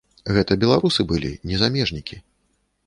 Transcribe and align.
Гэта 0.37 0.57
беларусы 0.63 1.05
былі, 1.11 1.31
не 1.51 1.61
замежнікі. 1.65 2.21